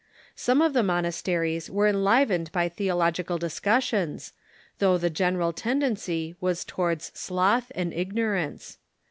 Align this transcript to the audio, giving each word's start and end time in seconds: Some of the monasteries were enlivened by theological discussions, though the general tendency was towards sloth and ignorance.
Some 0.35 0.63
of 0.63 0.73
the 0.73 0.81
monasteries 0.81 1.69
were 1.69 1.87
enlivened 1.87 2.51
by 2.51 2.67
theological 2.69 3.37
discussions, 3.37 4.33
though 4.79 4.97
the 4.97 5.11
general 5.11 5.53
tendency 5.53 6.35
was 6.41 6.65
towards 6.65 7.11
sloth 7.13 7.71
and 7.75 7.93
ignorance. 7.93 8.79